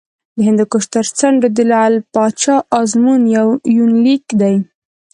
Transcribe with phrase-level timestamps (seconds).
[0.35, 3.21] د هندوکش تر څنډو د لعل پاچا ازمون
[3.77, 4.55] یونلیک دی